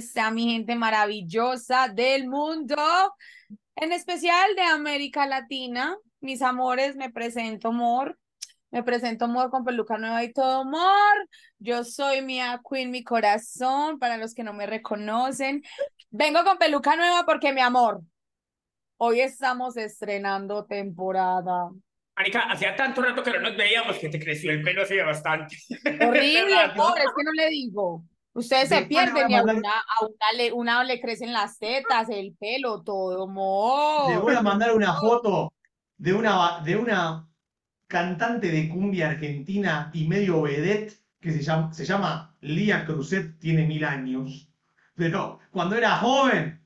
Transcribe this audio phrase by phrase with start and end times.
[0.00, 2.76] está mi gente maravillosa del mundo?
[3.76, 5.96] En especial de América Latina.
[6.20, 8.18] Mis amores, me presento, amor.
[8.70, 11.28] Me presento, amor, con peluca nueva y todo, amor.
[11.58, 15.62] Yo soy Mia Queen, mi corazón, para los que no me reconocen.
[16.10, 18.00] Vengo con peluca nueva porque, mi amor,
[18.98, 21.70] hoy estamos estrenando temporada.
[22.16, 25.56] Marica, hacía tanto rato que no nos veíamos que te creció el pelo así bastante.
[26.06, 28.04] Horrible, amor, es que no le digo.
[28.32, 32.34] Ustedes se pierden y a una, a una, le, una le crecen las tetas, el
[32.38, 34.10] pelo, todo, amor.
[34.10, 35.52] Le voy a mandar una foto
[35.96, 37.28] de una, de una
[37.88, 43.66] cantante de cumbia argentina y medio vedette que se llama, se llama Lía Cruzet, tiene
[43.66, 44.48] mil años.
[44.94, 46.64] Pero cuando era joven,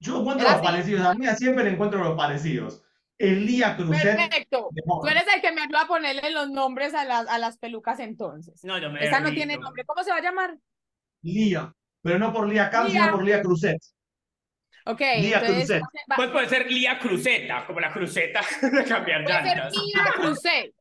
[0.00, 1.06] yo encuentro los parecidos.
[1.06, 2.82] A mí siempre le encuentro los parecidos.
[3.16, 4.16] Elía Cruzet.
[4.16, 4.70] Perfecto.
[5.02, 8.00] Tú eres el que me ayuda a ponerle los nombres a las, a las pelucas
[8.00, 8.64] entonces.
[8.64, 9.84] No, yo me Esa no tiene nombre.
[9.84, 10.56] ¿Cómo se va a llamar?
[11.22, 11.72] Lía.
[12.02, 13.78] Pero no por Lía Cam, sino por Lía Cruzet.
[14.86, 15.00] Ok.
[15.00, 15.82] Lía entonces, Cruzet.
[16.10, 19.72] va- Pues puede ser Lía Cruceta, como la cruceta de cambiar Puede ser llantas.
[19.82, 20.74] Mía Cruzet.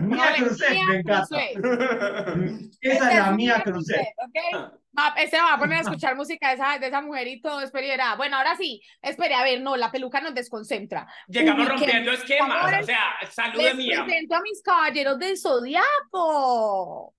[0.00, 1.26] Mía Vale, Cruzet, Mía me encanta.
[1.54, 1.56] Cruzet.
[2.82, 4.06] Esa Ese es la Mía Cruzet.
[4.18, 4.70] ¿ok?
[4.98, 7.60] Va, Ese va a poner a escuchar música de esa, de esa mujer y todo,
[7.60, 7.96] espere.
[8.16, 11.06] Bueno, ahora sí, espere, a ver, no, la peluca nos desconcentra.
[11.28, 14.04] Llegamos Ubiquen- rompiendo esquemas, favores, o sea, salude Les mía.
[14.04, 17.14] presento a mis caballeros del Zodiaco.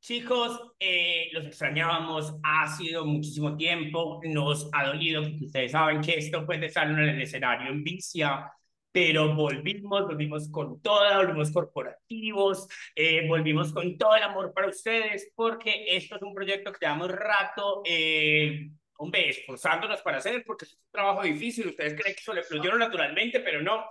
[0.00, 6.44] Chicos, eh, los extrañábamos, ha sido muchísimo tiempo, nos ha dolido, ustedes saben que esto
[6.46, 8.52] fue de estar en el escenario en Vicia,
[8.92, 15.32] pero volvimos, volvimos con toda, volvimos corporativos, eh, volvimos con todo el amor para ustedes,
[15.34, 20.74] porque esto es un proyecto que llevamos rato, eh, hombre, esforzándonos para hacer, porque es
[20.74, 22.42] un trabajo difícil, ustedes creen que eso le
[22.78, 23.86] naturalmente, pero no,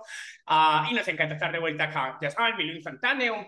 [0.46, 3.46] Ah, y nos encanta estar de vuelta acá, ya saben, Milo Instantáneo,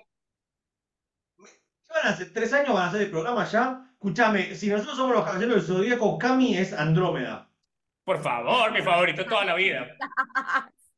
[1.89, 3.85] Van a ser tres años van a hacer el programa ya.
[3.93, 7.49] Escúchame, si nosotros somos los caballeros del Zodíaco, Cami es Andrómeda.
[8.05, 9.87] Por favor, mi favorito toda la vida.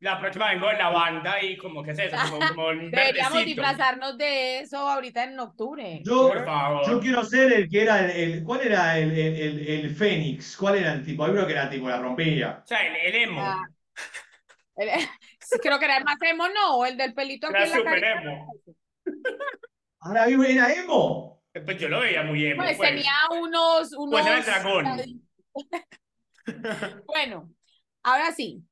[0.00, 3.34] La próxima vengo en la banda y como que es eso, como, como un Deberíamos
[3.34, 3.44] verdecito.
[3.62, 6.00] disfrazarnos de eso ahorita en octubre.
[6.04, 6.86] Yo, Por favor.
[6.86, 10.56] yo quiero ser el que era el, el- ¿cuál era el, el, el, el Fénix?
[10.56, 11.24] ¿Cuál era el tipo?
[11.24, 12.60] Hay uno que era tipo la rompía.
[12.64, 13.40] O sea, el, el emo.
[13.42, 13.62] Ah,
[14.76, 14.88] El-
[15.62, 18.00] Creo que era el más emo, no, el del pelito aquí Era en la super
[18.00, 18.22] cara.
[18.22, 18.52] emo.
[20.00, 21.42] Ahora vivo era emo.
[21.52, 22.62] Pues yo lo veía muy emo.
[22.62, 22.90] Pues pues.
[22.90, 24.12] tenía unos, unos.
[24.12, 25.22] Pues era el dragón.
[27.06, 27.52] Bueno,
[28.02, 28.64] ahora sí.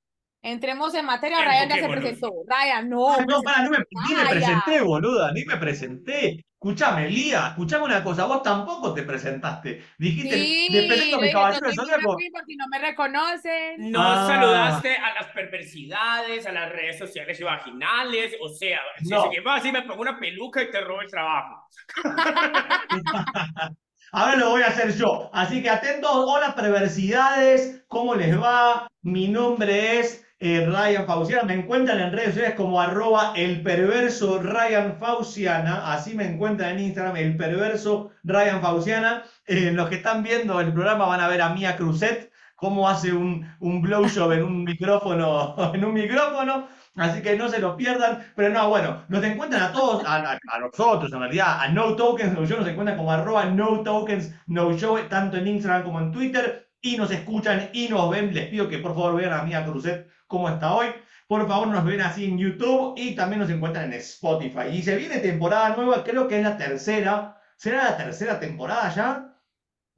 [0.43, 1.45] Entremos en materia.
[1.45, 2.33] Ryan ya se presentó.
[2.47, 3.09] Ryan, no.
[3.09, 4.31] Ah, no, para, no me, ni me Vaya.
[4.31, 6.47] presenté, boluda, ni me presenté.
[6.61, 9.81] Escuchame, Lía, escuchame una cosa, vos tampoco te presentaste.
[9.97, 12.17] Dijiste, Sí, te presento a le mi dije, caballero yo del soy Zodíaco.
[12.17, 13.91] Mira Queen por si no me reconocen.
[13.93, 14.27] No Ah.
[14.27, 18.35] saludaste a las perversidades, a las redes sociales y vaginales.
[18.43, 19.23] O sea, si No.
[19.23, 21.69] seguimos así, me pongo una peluca y te robo el trabajo.
[24.11, 25.31] Ahora lo voy a hacer yo.
[25.33, 28.89] Así que atentos, hola perversidades, ¿cómo les va?
[29.03, 31.43] Mi nombre es eh, Ryan Fauciana.
[31.45, 35.93] Me encuentran en redes sociales como arroba el perverso Ryan Fauciana.
[35.93, 39.25] Así me encuentran en Instagram, el perverso Ryan Fauciana.
[39.47, 43.13] Eh, los que están viendo el programa van a ver a Mia Cruzet cómo hace
[43.13, 46.69] un, un blowjob en un micrófono, en un micrófono.
[46.97, 48.27] Así que no se lo pierdan.
[48.35, 52.33] Pero no, bueno, nos encuentran a todos, a, a- nosotros en realidad, a No Tokens
[52.33, 56.13] No Show, nos encuentran como arroba No Tokens No Show, tanto en Instagram como en
[56.13, 56.68] Twitter.
[56.81, 58.35] Y nos escuchan y nos ven.
[58.35, 60.89] Les pido que por favor vean a Mía Cruzet cómo está hoy.
[61.27, 64.69] Por favor, nos ven así en YouTube y también nos encuentran en Spotify.
[64.73, 67.41] Y se viene temporada nueva, creo que es la tercera.
[67.57, 69.29] ¿Será la tercera temporada ya?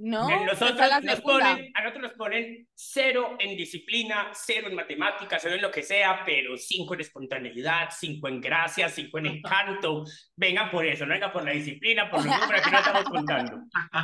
[0.03, 5.43] No, nosotros la nos ponen, a nosotros nos ponen cero en disciplina, cero en matemáticas,
[5.43, 10.05] cero en lo que sea, pero cinco en espontaneidad, cinco en gracia, cinco en encanto.
[10.35, 13.63] Vengan por eso, no vengan por la disciplina, por los números que no estamos contando.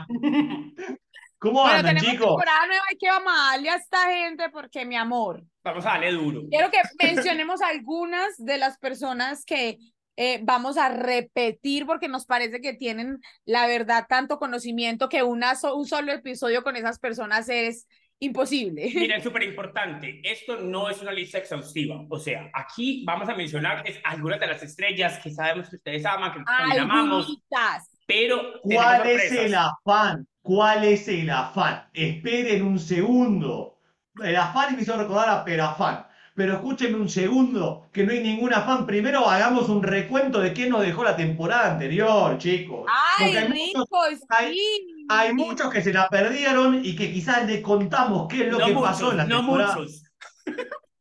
[1.38, 2.26] ¿Cómo Bueno, andan, tenemos chicos?
[2.28, 5.90] temporada nueva y que vamos a darle a esta gente porque, mi amor, Vamos a
[5.90, 6.42] darle duro.
[6.50, 9.78] quiero que mencionemos algunas de las personas que
[10.16, 15.54] eh, vamos a repetir porque nos parece que tienen, la verdad, tanto conocimiento que una
[15.56, 17.86] so- un solo episodio con esas personas es
[18.18, 18.90] imposible.
[18.94, 23.86] Miren, súper importante, esto no es una lista exhaustiva, o sea, aquí vamos a mencionar
[23.86, 27.36] es algunas de las estrellas que sabemos que ustedes aman, que también amamos,
[28.06, 30.26] pero ¿Cuál es el afán?
[30.46, 31.88] ¿Cuál es el afán?
[31.92, 33.78] Esperen un segundo.
[34.22, 36.06] El afán me hizo recordar a Perafán.
[36.34, 38.86] Pero escúchenme un segundo, que no hay ningún afán.
[38.86, 42.86] Primero hagamos un recuento de qué nos dejó la temporada anterior, chicos.
[43.18, 43.98] ¡Ay, hay muchos, rico!
[44.28, 45.06] hay- sí.
[45.08, 48.66] hay muchos que se la perdieron y que quizás les contamos qué es lo no
[48.66, 49.76] que muchos, pasó en la no temporada.
[49.76, 50.02] muchos.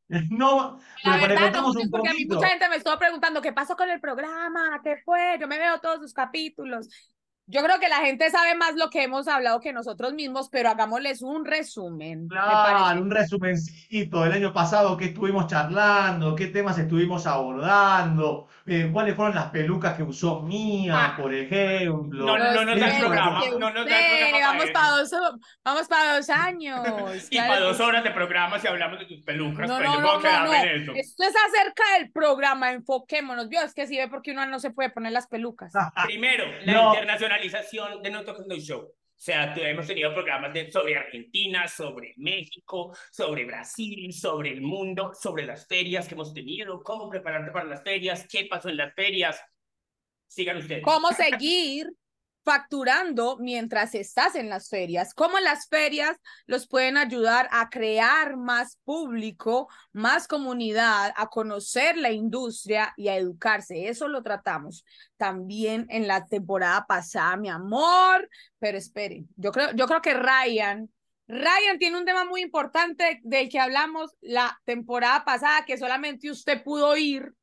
[0.29, 2.97] No, La pero verdad, no contamos muchos, un porque a mí mucha gente me estuvo
[2.97, 6.87] preguntando qué pasó con el programa, qué fue, yo me veo todos sus capítulos.
[7.47, 10.69] Yo creo que la gente sabe más lo que hemos hablado que nosotros mismos, pero
[10.69, 12.23] hagámosles un resumen.
[12.23, 18.89] me Claro, un resumencito del año pasado, qué estuvimos charlando, qué temas estuvimos abordando, eh,
[18.91, 21.17] cuáles fueron las pelucas que usó Mía, Ah.
[21.17, 22.25] por ejemplo.
[22.25, 24.73] No, no, no nos da el Los programa, que no usted, programa Vamos eso.
[24.73, 25.11] para dos,
[25.63, 26.79] vamos para dos años.
[27.29, 27.83] Y claro para dos sí.
[27.83, 30.21] horas de programa si hablamos de tus pelucas, No, pues no, yo no, puedo no,
[30.21, 30.63] quedarme no.
[30.63, 30.91] en eso.
[30.95, 33.49] Esto es acerca del programa, enfoquémonos.
[33.49, 35.71] Vio, es que si ve porque uno no se puede poner las pelucas.
[36.05, 36.89] Primero, la No.
[36.93, 38.91] internacionalización de No Talking No Show.
[39.17, 45.13] O sea, hemos tenido programas de, sobre Argentina, sobre México, sobre Brasil, sobre el mundo,
[45.13, 48.93] sobre las ferias que hemos tenido, cómo prepararte para las ferias, qué pasó en las
[48.93, 49.41] ferias.
[50.27, 50.83] Sigan ustedes.
[50.83, 51.87] cómo seguir
[52.45, 56.15] facturando mientras estás en las ferias, cómo las ferias
[56.45, 63.17] los pueden ayudar a crear más público, más comunidad, a conocer la industria y a
[63.17, 63.87] educarse.
[63.87, 64.85] Eso lo tratamos
[65.17, 68.29] también en la temporada pasada, mi amor.
[68.59, 70.87] Pero esperen, yo creo, yo creo que Ryan,
[71.27, 76.63] Ryan tiene un tema muy importante del que hablamos la temporada pasada, que solamente usted
[76.63, 77.33] pudo ir,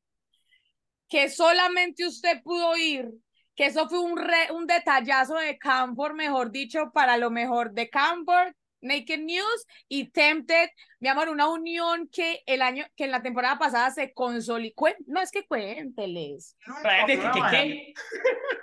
[1.09, 3.11] que solamente usted pudo ir
[3.55, 7.89] que eso fue un, re, un detallazo de Camford, mejor dicho, para lo mejor de
[7.89, 10.67] Camford, Naked News y Tempted,
[10.99, 14.73] mi amor, una unión que el año, que en la temporada pasada se consolidó.
[15.07, 16.57] No es que cuénteles.
[16.83, 17.93] Ryan, ¿de qué-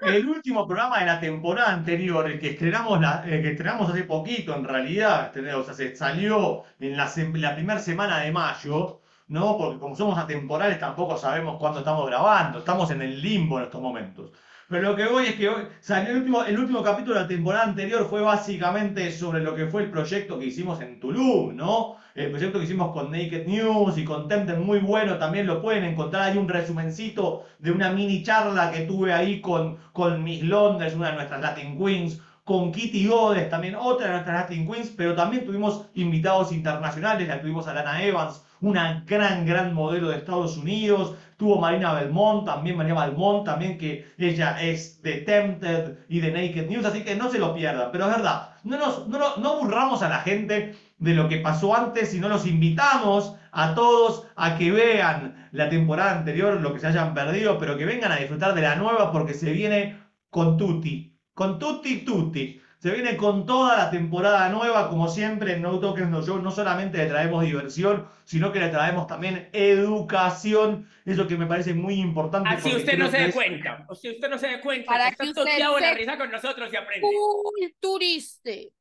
[0.02, 4.04] El último programa de la temporada anterior, el que estrenamos, la, el que estrenamos hace
[4.04, 9.00] poquito, en realidad, o sea, se salió en la, sem- la primera semana de mayo,
[9.28, 9.56] ¿no?
[9.56, 13.80] Porque como somos atemporales tampoco sabemos cuándo estamos grabando, estamos en el limbo en estos
[13.80, 14.32] momentos.
[14.70, 17.26] Pero lo que voy es que hoy salió el último, el último capítulo de la
[17.26, 21.96] temporada anterior fue básicamente sobre lo que fue el proyecto que hicimos en Tulum, ¿no?
[22.14, 25.82] El proyecto que hicimos con Naked News y con Tempted, muy bueno, también lo pueden
[25.82, 26.30] encontrar.
[26.30, 31.08] Hay un resumencito de una mini charla que tuve ahí con, con Miss Londres, una
[31.08, 35.46] de nuestras Latin Queens, con Kitty Odes, también otra de nuestras Latin Queens, pero también
[35.46, 41.14] tuvimos invitados internacionales, la tuvimos a Lana Evans, una gran, gran modelo de Estados Unidos,
[41.36, 46.68] tuvo Marina Belmont, también María Belmont, también que ella es de Tempted y de Naked
[46.68, 50.02] News, así que no se lo pierdan, pero es verdad, no, nos, no, no, aburramos
[50.02, 54.72] a la gente de lo que pasó antes, sino los invitamos a todos a que
[54.72, 58.62] vean la temporada anterior, lo que se hayan perdido, pero que vengan a disfrutar de
[58.62, 60.00] la nueva porque se viene
[60.30, 61.09] con Tutti,
[61.40, 62.60] con Tutti Tutti.
[62.78, 66.38] Se viene con toda la temporada nueva, como siempre en No Tokens No Show.
[66.42, 70.86] No solamente le traemos diversión, sino que le traemos también educación.
[71.06, 72.50] Eso que me parece muy importante.
[72.50, 73.86] Así usted no se dé es- cuenta.
[73.88, 76.18] O si usted no se dé cuenta, Para que está usted de la se- risa
[76.18, 77.06] con nosotros y aprende.
[77.08, 78.72] Culturiste.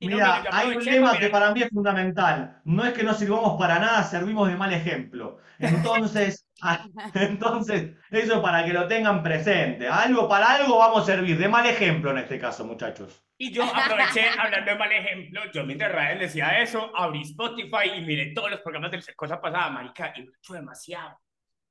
[0.00, 2.60] Y no, Mira, yo hay un lema que para mí es fundamental.
[2.64, 5.38] No es que no sirvamos para nada, servimos de mal ejemplo.
[5.58, 9.88] Entonces, a- entonces, eso para que lo tengan presente.
[9.88, 13.24] Algo para algo vamos a servir, de mal ejemplo en este caso, muchachos.
[13.36, 18.00] Y yo aproveché, hablando de mal ejemplo, yo mientras Rael decía eso, abrí Spotify y
[18.02, 21.18] miré todos los programas de la cosa pasada, marica, y me echó demasiado.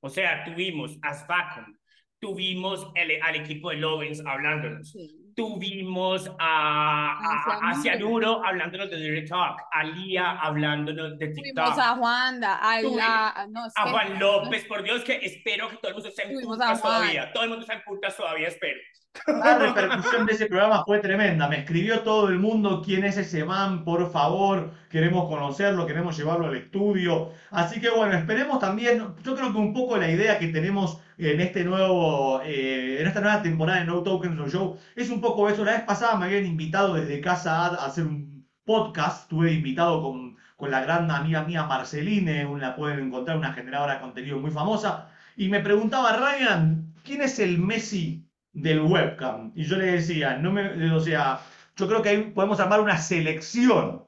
[0.02, 1.74] O sea, tuvimos a Spacom,
[2.20, 4.96] tuvimos el- al equipo de Lovens hablándonos,
[5.38, 11.96] tuvimos a, a, Cianuro hablándonos de Direct Talk, a Lía hablándonos de Tuvimos TikTok, a
[11.96, 16.10] Juanda, a, la, no, a Juan López, por Dios que espero que todo el mundo
[16.10, 18.80] esté en Tuvimos putas todavía, todo el mundo está en putas todavía, espero.
[19.26, 21.48] La repercusión de ese programa fue tremenda.
[21.48, 24.72] Me escribió todo el mundo quién es ese man, por favor.
[24.90, 27.32] Queremos conocerlo, queremos llevarlo al estudio.
[27.52, 29.00] Así que bueno, esperemos también.
[29.24, 33.22] Yo creo que un poco la idea que tenemos en este nuevo, eh, en esta
[33.22, 35.66] nueva temporada de No Tokens No Show es un poco eso.
[35.66, 39.24] La vez pasada me habían invitado desde casa a hacer un podcast.
[39.24, 44.02] Estuve invitado con, con la gran amiga mía Marceline, la pueden encontrar, una generadora de
[44.02, 45.10] contenido muy famosa.
[45.36, 48.27] Y me preguntaba, Ryan, ¿quién es el Messi
[48.58, 49.52] del webcam.
[49.56, 51.40] Y yo le decía, no me, o sea,
[51.76, 54.04] yo creo que ahí podemos armar una selección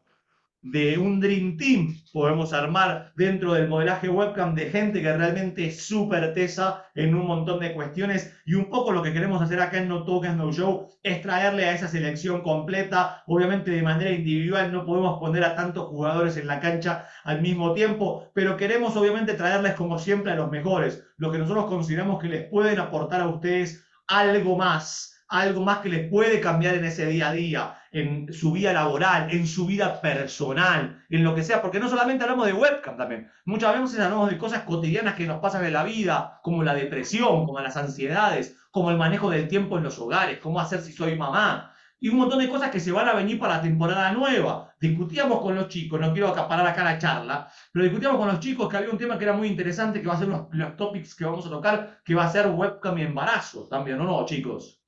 [0.61, 5.85] de un Dream Team, podemos armar dentro del modelaje webcam de gente que realmente es
[5.87, 8.35] súper tesa en un montón de cuestiones.
[8.45, 11.65] Y un poco lo que queremos hacer acá en No Tokens No Show es traerle
[11.65, 16.47] a esa selección completa, obviamente de manera individual no podemos poner a tantos jugadores en
[16.47, 21.31] la cancha al mismo tiempo, pero queremos obviamente traerles como siempre a los mejores, lo
[21.31, 26.09] que nosotros consideramos que les pueden aportar a ustedes algo más, algo más que les
[26.09, 31.05] puede cambiar en ese día a día, en su vida laboral, en su vida personal,
[31.09, 34.37] en lo que sea, porque no solamente hablamos de webcam también, muchas veces hablamos de
[34.39, 38.89] cosas cotidianas que nos pasan en la vida, como la depresión, como las ansiedades, como
[38.89, 42.39] el manejo del tiempo en los hogares, cómo hacer si soy mamá, y un montón
[42.39, 44.73] de cosas que se van a venir para la temporada nueva.
[44.79, 48.69] Discutíamos con los chicos, no quiero acaparar acá la charla, pero discutíamos con los chicos
[48.69, 51.15] que había un tema que era muy interesante, que va a ser los, los topics
[51.15, 54.79] que vamos a tocar, que va a ser webcam y embarazo también, ¿o no, chicos?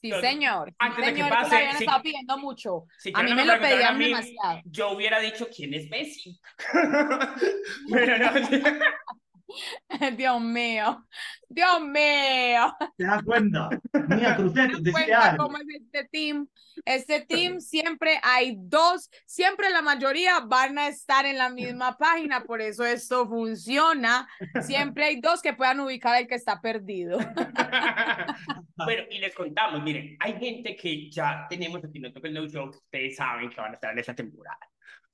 [0.00, 0.72] Sí, señor.
[0.78, 1.84] Antes de que señor, pase, sí.
[1.84, 2.84] estado pidiendo mucho.
[2.98, 4.60] Si A mí no me lo pedían demasiado.
[4.64, 6.38] Yo hubiera dicho quién es Messi.
[7.92, 8.30] Pero no,
[10.16, 11.06] Dios mío.
[11.48, 12.76] Dios mío.
[12.96, 13.68] ¿Te das cuenta?
[14.08, 16.48] Mía Crucet, dan decide cuenta cómo es este team.
[16.84, 22.44] Este team siempre hay dos, siempre la mayoría van a estar en la misma página,
[22.44, 24.28] por eso esto funciona.
[24.62, 27.18] Siempre hay dos que puedan ubicar al que está perdido.
[28.76, 32.78] bueno, y les contamos, miren, hay gente que ya tenemos aquí en No Show que
[32.78, 34.58] ustedes saben que van a estar en esta temporada.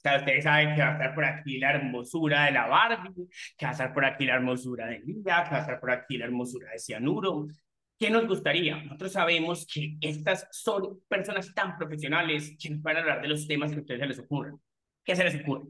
[0.03, 3.67] Sea, ustedes saben que va a estar por aquí la hermosura de la Barbie, que
[3.67, 6.19] va a estar por aquí la hermosura de Lía, que va a estar por aquí
[6.19, 7.47] la hermosura de Cianuro.
[7.97, 8.83] ¿Qué nos gustaría?
[8.83, 13.47] Nosotros sabemos que estas son personas tan profesionales que nos van a hablar de los
[13.47, 14.59] temas que a ustedes se les ocurran.
[15.05, 15.69] ¿Qué se les ocurre?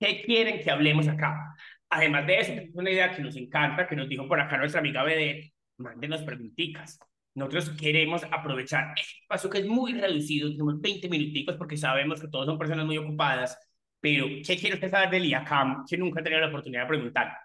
[0.00, 1.54] ¿Qué quieren que hablemos acá?
[1.90, 4.80] Además de eso, es una idea que nos encanta, que nos dijo por acá nuestra
[4.80, 6.98] amiga Vedette, mándenos preguntitas.
[7.36, 12.28] Nosotros queremos aprovechar este espacio que es muy reducido, tenemos 20 minuticos porque sabemos que
[12.28, 13.58] todos son personas muy ocupadas,
[14.00, 17.36] pero ¿qué quiere usted saber del IACAM que nunca ha tenido la oportunidad de preguntar?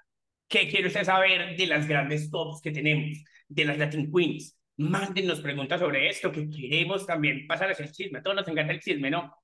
[0.48, 3.18] ¿Qué quiere usted saber de las grandes tops que tenemos,
[3.50, 4.58] de las Latin Queens?
[4.78, 8.20] Mándenos preguntas sobre esto, que queremos también pasar ese chisme.
[8.20, 9.36] A todos nos encanta el chisme, ¿no?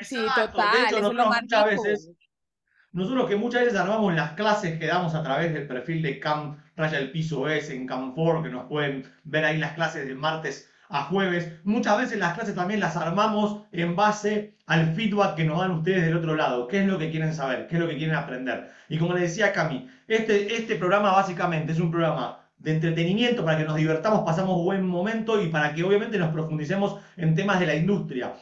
[0.00, 1.64] Sí, total, eso es lo más rico.
[1.64, 2.12] veces,
[2.96, 6.56] nosotros que muchas veces armamos las clases que damos a través del perfil de Cam
[6.76, 10.70] Raya el Piso S en Cam4, que nos pueden ver ahí las clases de martes
[10.88, 11.52] a jueves.
[11.64, 16.06] Muchas veces las clases también las armamos en base al feedback que nos dan ustedes
[16.06, 16.68] del otro lado.
[16.68, 17.66] ¿Qué es lo que quieren saber?
[17.66, 18.70] ¿Qué es lo que quieren aprender?
[18.88, 23.58] Y como le decía Cami, este, este programa básicamente es un programa de entretenimiento para
[23.58, 27.66] que nos divertamos, pasamos buen momento y para que obviamente nos profundicemos en temas de
[27.66, 28.32] la industria.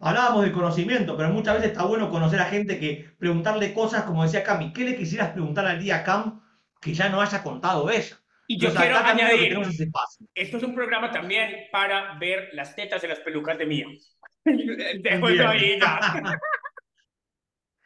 [0.00, 4.22] Hablábamos de conocimiento, pero muchas veces está bueno conocer a gente que preguntarle cosas, como
[4.22, 6.42] decía Cami, ¿qué le quisieras preguntar al día Cam
[6.80, 8.16] que ya no haya contado ella?
[8.46, 10.26] Y yo quiero añadir, tenemos ese espacio.
[10.34, 13.86] esto es un programa también para ver las tetas de las pelucas de Mía.
[14.44, 15.40] Dejo Bien.
[15.40, 16.22] eso ahí ya.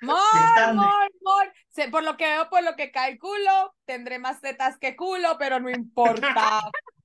[0.01, 1.53] Mor, están- mor, mor.
[1.71, 5.59] Se- por lo que veo, por lo que calculo, tendré más tetas que culo, pero
[5.61, 6.61] no importa.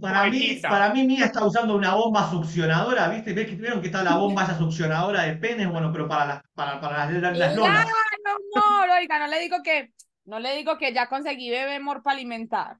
[0.00, 3.32] Para mí, para mí Mía está usando una bomba succionadora, ¿viste?
[3.32, 5.68] ¿Ves que vieron que está la bomba esa succionadora de penes?
[5.68, 7.84] Bueno, pero para las, para, para las, las, las lolas.
[7.84, 9.92] Claro, amor, oiga, no le digo que,
[10.24, 12.76] no le digo que ya conseguí bebé mor para alimentar.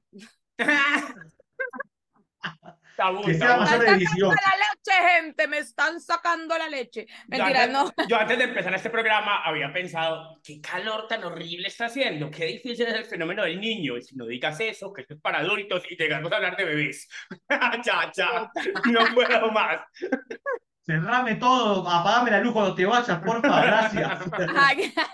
[2.95, 3.61] Tabú, Que sea tabú.
[3.63, 4.29] Me mayor están de sacando 18.
[4.29, 7.05] la leche, gente, me están sacando la leche.
[7.07, 8.07] Yo Mentira, antes, no.
[8.07, 12.45] yo antes de empezar este programa había pensado, qué calor tan horrible está haciendo, qué
[12.45, 13.97] difícil es el fenómeno del niño.
[13.97, 16.65] Y si no digas eso, que esto es para adultos y llegamos a hablar de
[16.65, 17.07] bebés.
[17.83, 18.51] ya, ya,
[18.91, 19.81] no puedo más.
[20.85, 24.19] Cerrame todo, apagame la luz cuando te vayas, porfa, gracias.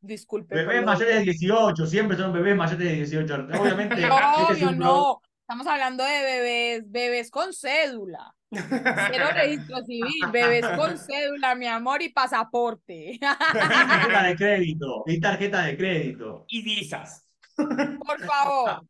[0.00, 0.54] Disculpe.
[0.54, 3.34] Bebés mayores de de- 18, siempre son bebés mayores de 18.
[3.58, 5.20] Obviamente, este es Obvio, un no.
[5.48, 8.34] Estamos hablando de bebés, bebés con cédula.
[8.50, 13.16] Cero registro civil, bebés con cédula, mi amor, y pasaporte.
[13.20, 16.46] tarjeta de crédito, y tarjeta de crédito.
[16.48, 17.28] y visas.
[17.54, 18.88] Por favor.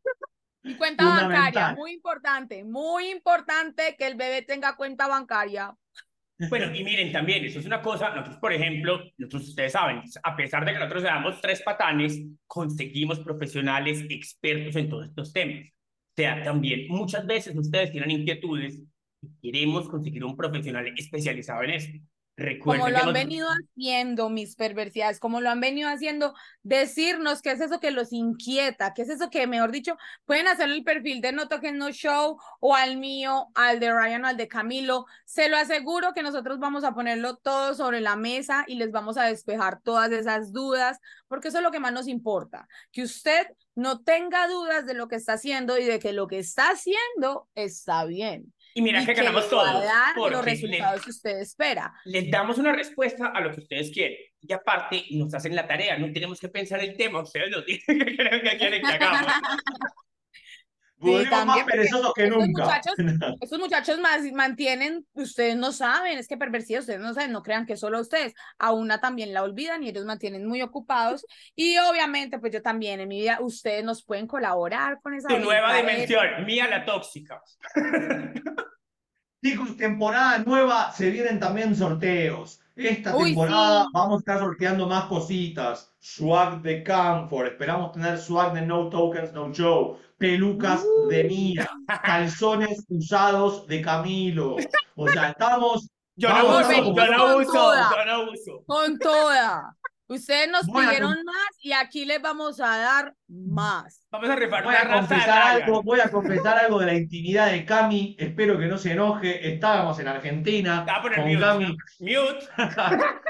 [0.63, 5.75] Y cuenta bancaria, muy importante, muy importante que el bebé tenga cuenta bancaria.
[6.49, 10.35] Bueno, y miren también, eso es una cosa, nosotros, por ejemplo, nosotros ustedes saben, a
[10.35, 15.76] pesar de que nosotros le damos tres patanes, conseguimos profesionales expertos en todos estos temas.
[16.17, 18.81] O sea, también muchas veces ustedes tienen inquietudes
[19.21, 21.99] y queremos conseguir un profesional especializado en esto.
[22.35, 26.33] Recuerden Como lo han hemos- venido haciendo mis perversidades, como lo han venido haciendo,
[26.63, 29.95] decirnos qué es eso que los inquieta, qué es eso que, mejor dicho,
[30.25, 34.25] pueden hacer el perfil de No Toquen No Show o al mío, al de Ryan,
[34.25, 35.05] al de Camilo.
[35.25, 39.17] Se lo aseguro que nosotros vamos a ponerlo todo sobre la mesa y les vamos
[39.17, 40.97] a despejar todas esas dudas,
[41.27, 43.47] porque eso es lo que más nos importa, que usted
[43.77, 47.47] no tenga dudas de lo que está haciendo y de que lo que está haciendo
[47.53, 48.51] está bien.
[48.73, 51.93] Y mira y que ganamos le va a todos, dar los resultados que usted espera.
[52.05, 54.17] les, damos una respuesta a lo que ustedes quieren.
[54.41, 58.41] Y aparte, nos hacen la tarea, no tenemos que pensar el tema, ustedes que creen
[58.41, 59.31] que quieren que hagamos.
[60.99, 62.63] Volvemos también, más perezosos que estos nunca.
[62.65, 62.95] muchachos-
[63.41, 67.65] Estos muchachos más mantienen, ustedes no saben, es que pervertidos, ustedes no saben, no crean
[67.67, 71.25] que solo ustedes, a una también la olvidan y ellos mantienen muy ocupados.
[71.55, 75.37] Y obviamente, pues yo también en mi vida, ustedes nos pueden colaborar con esa Tu
[75.39, 77.41] nueva dimensión, mía la tóxica.
[79.43, 82.59] Chicos, temporada nueva, se vienen también sorteos.
[82.75, 83.89] Esta Uy, temporada sí.
[83.93, 85.93] vamos a estar sorteando más cositas.
[85.99, 91.69] Swag de Camfor, esperamos tener swag de No Tokens, No Show, pelucas de Mía,
[92.03, 94.55] calzones usados de Camilo.
[94.95, 97.89] O sea, estamos Yo no uso, yo no con uso, toda.
[97.89, 98.63] yo no uso.
[98.65, 99.75] Con toda.
[100.09, 104.07] Ustedes nos Voy a pidieron más y aquí les vamos a dar más.
[104.09, 107.65] Vamos a rifar Voy a confesar algo, voy a confesar algo de la intimidad de
[107.65, 108.15] Cami.
[108.17, 109.53] Espero que no se enoje.
[109.53, 111.39] Estábamos en Argentina Te voy a poner con mute.
[111.41, 111.77] Cami.
[111.99, 112.47] Mute.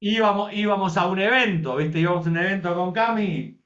[0.00, 1.98] íbamos, íbamos a un evento, ¿viste?
[1.98, 3.60] Íbamos a un evento con Cami,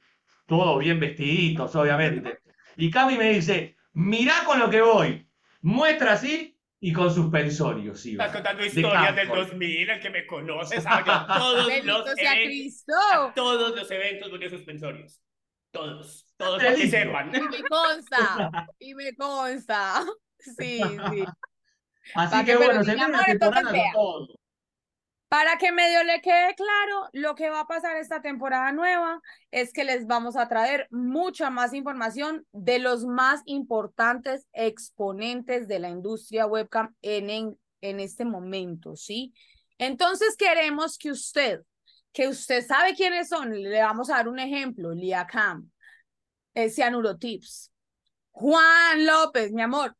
[0.46, 2.40] todos bien vestiditos, obviamente.
[2.76, 5.28] Y Cami me dice, mirá con lo que voy.
[5.62, 8.04] Muestra así y con suspensorios.
[8.06, 9.42] Estás contando De historias del campo.
[9.42, 13.90] 2000, el que me conoce sabe que todos Bendito los sea eventos, a todos los
[13.90, 15.20] eventos ponía suspensorios.
[15.72, 17.34] Todos, todos para que sepan.
[17.34, 18.66] Y me consta.
[18.78, 20.04] Y me consta.
[20.38, 21.24] Sí, sí.
[22.14, 24.40] Así que bueno, se viene entonces temporada con todo.
[25.28, 29.72] Para que medio le quede claro, lo que va a pasar esta temporada nueva es
[29.72, 35.88] que les vamos a traer mucha más información de los más importantes exponentes de la
[35.88, 39.34] industria webcam en, en, en este momento, ¿sí?
[39.78, 41.62] Entonces queremos que usted,
[42.12, 45.70] que usted sabe quiénes son, le vamos a dar un ejemplo, Liacam,
[46.54, 47.72] eh, Cianurotips,
[48.30, 49.96] Juan López, mi amor,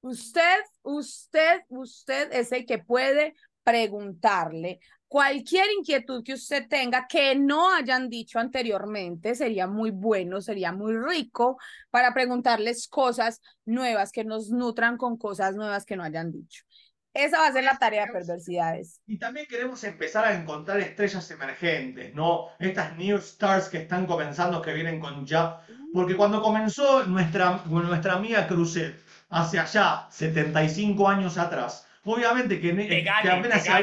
[0.00, 4.80] usted, usted, usted es el que puede preguntarle
[5.12, 10.96] cualquier inquietud que usted tenga que no hayan dicho anteriormente, sería muy bueno, sería muy
[10.96, 11.58] rico
[11.90, 16.64] para preguntarles cosas nuevas que nos nutran con cosas nuevas que no hayan dicho.
[17.12, 19.02] Esa va a ser la tarea de perversidades.
[19.06, 22.46] Y también queremos empezar a encontrar estrellas emergentes, ¿no?
[22.58, 25.60] Estas new stars que están comenzando, que vienen con ya.
[25.92, 32.88] Porque cuando comenzó nuestra, nuestra amiga Cruzet, hace allá 75 años atrás, obviamente que, Que
[32.88, 33.82] que gane, apenas que se,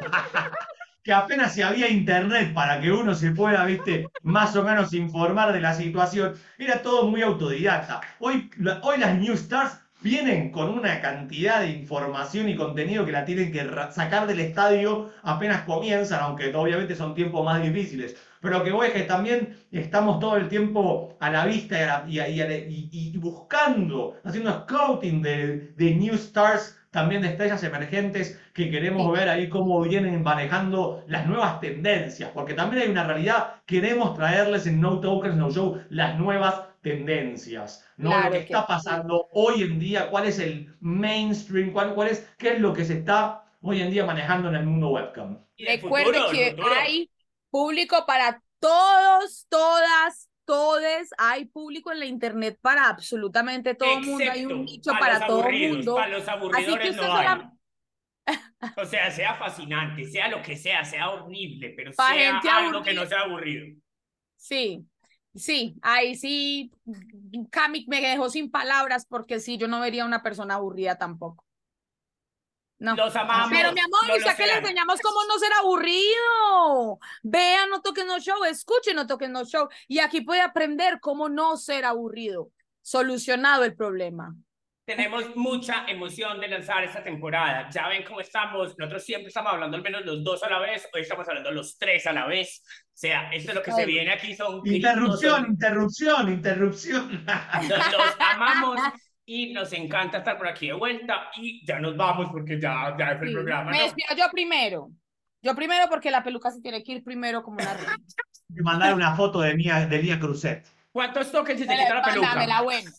[1.12, 5.60] apenas si había internet para que uno se pueda, viste, más o menos informar de
[5.60, 8.00] la situación, era todo muy autodidacta.
[8.20, 8.50] Hoy,
[8.82, 13.52] hoy las New Stars vienen con una cantidad de información y contenido que la tienen
[13.52, 18.16] que sacar del estadio apenas comienzan, aunque obviamente son tiempos más difíciles.
[18.40, 21.82] Pero lo que voy es que también estamos todo el tiempo a la vista y,
[21.82, 26.78] a la- y a- y a- y- y buscando, haciendo scouting de, de New Stars,
[26.92, 29.12] también de estrellas emergentes que queremos Sí.
[29.12, 34.66] ver ahí cómo vienen manejando las nuevas tendencias, porque también hay una realidad, queremos traerles
[34.68, 38.10] en No Tokens, No Show las nuevas tendencias, ¿no?
[38.10, 38.66] Claro lo que que está sí.
[38.66, 42.84] pasando hoy en día, cuál es el mainstream, cuál, cuál es, qué es lo que
[42.84, 45.38] se está hoy en día manejando en el mundo webcam.
[45.58, 47.10] Recuerde que hay
[47.50, 51.10] público para todos, todas, todes.
[51.18, 54.24] Hay público en la internet para absolutamente todo el mundo.
[54.30, 55.94] Hay un nicho para para todo el mundo.
[55.94, 57.26] Para los aburridores usted no hay.
[57.26, 57.58] solam-
[58.76, 62.82] O sea, sea fascinante, sea lo que sea, sea horrible, pero Pa' sea gente algo
[62.82, 63.66] que no sea aburrido.
[64.36, 64.86] Sí,
[65.34, 66.70] sí, ahí sí,
[67.50, 71.44] Cami me dejó sin palabras porque sí, yo no vería una persona aburrida tampoco.
[72.82, 72.96] No.
[72.96, 73.48] Los amamos.
[73.50, 76.98] Pero mi amor, no ¿usted lo que le enseñamos cómo no ser aburrido?
[77.22, 79.68] Vean, no toquen no show, escuchen, no toquen no show.
[79.86, 82.50] Y aquí puede aprender cómo no ser aburrido.
[82.82, 84.34] Solucionado el problema.
[84.84, 87.70] Tenemos mucha emoción de lanzar esta temporada.
[87.70, 88.76] Ya ven cómo estamos.
[88.76, 90.88] Nosotros siempre estamos hablando al menos los dos a la vez.
[90.92, 92.64] Hoy estamos hablando los tres a la vez.
[92.66, 93.86] O sea, esto es lo que se Ay.
[93.86, 94.34] viene aquí.
[94.34, 97.24] Son Interrupción, gritos, interrupción, interrupción.
[97.26, 98.80] son- Los, los amamos
[99.24, 101.30] y nos encanta estar por aquí de vuelta.
[101.36, 103.70] Y ya nos vamos porque ya, ya fue el Sí, programa.
[103.70, 103.84] Me ¿no?
[103.84, 104.90] despido yo primero.
[105.42, 107.96] Yo primero porque la peluca se tiene que ir primero como una reina.
[108.48, 110.66] Me una foto de Mía, de Lía Cruzet.
[110.92, 112.26] ¿Cuántos toques si se Me quita la peluca?
[112.28, 112.90] mándamela, bueno.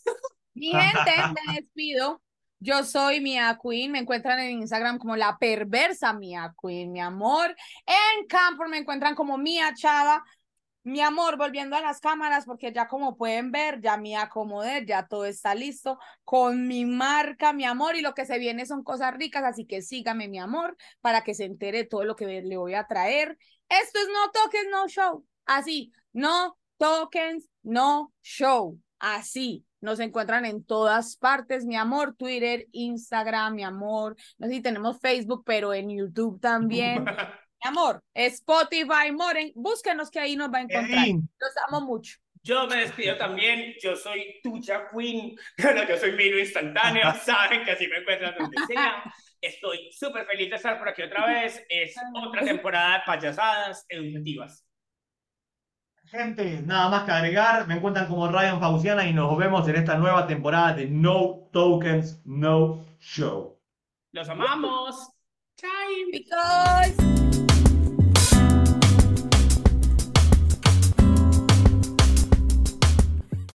[0.54, 1.12] Mi gente,
[1.46, 2.20] me despido.
[2.58, 3.92] Yo soy Mia Queen.
[3.92, 7.54] Me encuentran en Instagram como la perversa Mia Queen, mi amor.
[7.86, 10.24] En Campo me encuentran como Mia Chava.
[10.84, 15.06] Mi amor, volviendo a las cámaras, porque ya como pueden ver, ya me acomodé, ya
[15.06, 19.14] todo está listo con mi marca, mi amor, y lo que se viene son cosas
[19.14, 22.74] ricas, así que sígame, mi amor, para que se entere todo lo que le voy
[22.74, 23.38] a traer.
[23.70, 25.26] Esto es No Tokens, No Show.
[25.46, 28.78] Así, No Tokens, No Show.
[28.98, 29.64] Así.
[29.80, 34.16] Nos encuentran en todas partes, mi amor, Twitter, Instagram, mi amor.
[34.38, 37.04] No sé si tenemos Facebook, pero en YouTube también.
[37.64, 41.06] Amor, Spotify, Moren, búsquenos que ahí nos va a encontrar.
[41.08, 42.18] Los amo mucho.
[42.42, 43.74] Yo me despido también.
[43.82, 45.34] Yo soy Tucha Queen.
[45.88, 47.10] Yo soy Milo Instantáneo.
[47.24, 49.02] Saben que así me encuentran donde sea.
[49.40, 51.64] Estoy súper feliz de estar por aquí otra vez.
[51.70, 54.66] Es otra temporada de payasadas educativas.
[56.04, 59.96] Gente, nada más que agregar, me encuentran como Ryan Fauciana y nos vemos en esta
[59.96, 63.58] nueva temporada de No Tokens, No Show.
[64.12, 65.08] Los amamos.
[65.56, 66.10] Chai.
[66.12, 67.23] Because